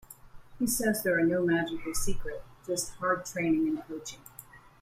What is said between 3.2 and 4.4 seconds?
training and coaching.